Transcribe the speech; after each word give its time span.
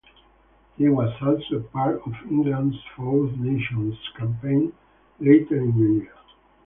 He 0.79 0.89
was 0.89 1.11
also 1.21 1.57
a 1.57 1.59
part 1.59 2.01
of 2.07 2.13
England's 2.27 2.79
Four 2.95 3.29
Nations 3.37 3.99
campaign 4.17 4.73
later 5.19 5.57
in 5.57 5.77
the 5.79 6.03
year. 6.05 6.13